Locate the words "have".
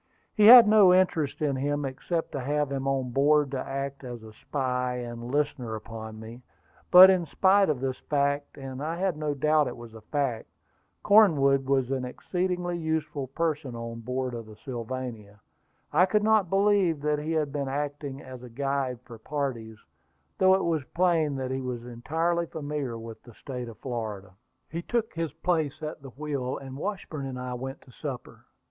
2.39-2.71